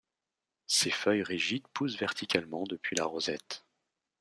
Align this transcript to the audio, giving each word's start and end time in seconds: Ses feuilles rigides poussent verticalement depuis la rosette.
Ses 0.65 0.89
feuilles 0.89 1.21
rigides 1.21 1.67
poussent 1.75 1.99
verticalement 1.99 2.63
depuis 2.63 2.95
la 2.95 3.05
rosette. 3.05 3.63